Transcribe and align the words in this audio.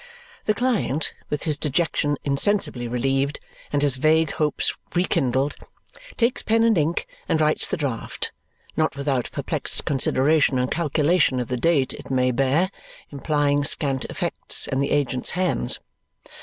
The 0.45 0.55
client, 0.55 1.13
with 1.29 1.43
his 1.43 1.59
dejection 1.59 2.17
insensibly 2.23 2.87
relieved 2.87 3.39
and 3.71 3.83
his 3.83 3.97
vague 3.97 4.31
hopes 4.31 4.73
rekindled, 4.95 5.53
takes 6.17 6.41
pen 6.41 6.63
and 6.63 6.75
ink 6.75 7.05
and 7.29 7.39
writes 7.39 7.67
the 7.67 7.77
draft, 7.77 8.31
not 8.75 8.95
without 8.95 9.29
perplexed 9.31 9.85
consideration 9.85 10.57
and 10.57 10.71
calculation 10.71 11.39
of 11.39 11.49
the 11.49 11.55
date 11.57 11.93
it 11.93 12.09
may 12.09 12.31
bear, 12.31 12.71
implying 13.11 13.63
scant 13.63 14.05
effects 14.05 14.65
in 14.65 14.79
the 14.79 14.89
agent's 14.89 15.29
hands. 15.37 15.79